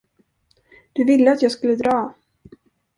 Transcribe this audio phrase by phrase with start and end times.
[0.93, 2.13] Du ville att jag skulle dra.